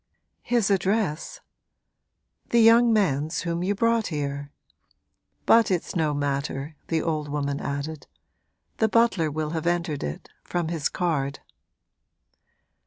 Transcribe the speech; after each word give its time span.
'His 0.41 0.71
address?' 0.71 1.41
'The 2.49 2.59
young 2.59 2.91
man's 2.91 3.41
whom 3.41 3.61
you 3.61 3.75
brought 3.75 4.07
here. 4.07 4.51
But 5.45 5.69
it's 5.69 5.95
no 5.95 6.11
matter,' 6.15 6.75
the 6.87 7.03
old 7.03 7.29
woman 7.29 7.59
added; 7.59 8.07
'the 8.77 8.89
butler 8.89 9.29
will 9.29 9.51
have 9.51 9.67
entered 9.67 10.03
it 10.03 10.27
from 10.43 10.69
his 10.69 10.89
card.' 10.89 11.37